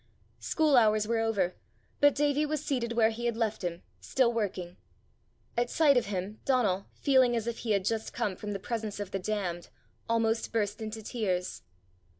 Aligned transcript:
School 0.39 0.77
hours 0.77 1.07
were 1.07 1.19
over, 1.19 1.53
but 1.99 2.15
Davie 2.15 2.43
was 2.47 2.65
seated 2.65 2.93
where 2.93 3.11
he 3.11 3.25
had 3.27 3.37
left 3.37 3.63
him, 3.63 3.83
still 3.99 4.33
working. 4.33 4.77
At 5.55 5.69
sight 5.69 5.95
of 5.95 6.07
him 6.07 6.39
Donal, 6.43 6.87
feeling 6.95 7.35
as 7.35 7.45
if 7.45 7.59
he 7.59 7.73
had 7.73 7.85
just 7.85 8.11
come 8.11 8.35
from 8.35 8.53
the 8.53 8.57
presence 8.59 8.99
of 8.99 9.11
the 9.11 9.19
damned, 9.19 9.69
almost 10.09 10.51
burst 10.51 10.81
into 10.81 11.03
tears. 11.03 11.61